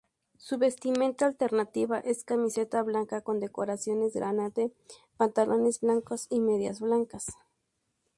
Su 0.39 0.57
vestimenta 0.57 1.27
alternativa 1.27 1.99
es 1.99 2.23
camiseta 2.23 2.81
blanca 2.81 3.21
con 3.21 3.39
decoraciones 3.39 4.13
granate, 4.13 4.73
pantalones 5.15 5.79
blancos 5.81 6.25
y 6.31 6.39
medias 6.39 6.81
blancas. 6.81 7.27